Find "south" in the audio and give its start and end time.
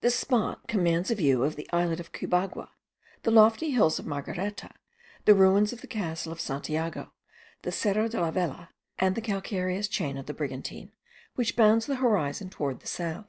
12.88-13.26